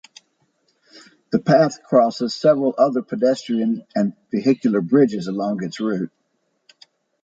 The 1.31 1.37
path 1.37 1.83
crosses 1.83 2.33
several 2.33 2.73
other 2.75 3.03
pedestrian 3.03 3.85
and 3.93 4.13
vehicular 4.31 4.81
bridges 4.81 5.27
along 5.27 5.63
its 5.63 5.79
route. 5.79 6.09